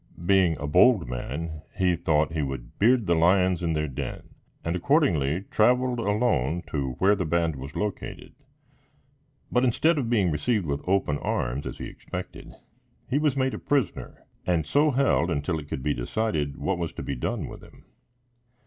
Being 0.25 0.57
a 0.59 0.65
bold 0.65 1.07
man, 1.07 1.61
he 1.77 1.95
thought 1.95 2.33
he 2.33 2.41
would 2.41 2.79
beard 2.79 3.05
the 3.05 3.13
lions 3.13 3.61
in 3.61 3.73
their 3.73 3.87
den, 3.87 4.29
and 4.65 4.75
accordingly, 4.75 5.43
traveled 5.51 5.99
alone 5.99 6.63
to 6.71 6.93
where 6.93 7.15
the 7.15 7.23
band 7.23 7.55
was 7.55 7.75
located; 7.75 8.33
but, 9.51 9.63
instead 9.63 9.99
of 9.99 10.09
being 10.09 10.31
received 10.31 10.65
with 10.65 10.81
open 10.87 11.19
arms, 11.19 11.67
as 11.67 11.77
he 11.77 11.85
expected, 11.85 12.55
he 13.07 13.19
was 13.19 13.37
made 13.37 13.53
a 13.53 13.59
prisoner, 13.59 14.25
and 14.47 14.65
so 14.65 14.89
held 14.89 15.29
until 15.29 15.59
it 15.59 15.67
could 15.69 15.83
be 15.83 15.93
decided 15.93 16.57
what 16.57 16.79
was 16.79 16.93
to 16.93 17.03
be 17.03 17.13
done 17.13 17.45
with 17.47 17.61
him. 17.61 17.85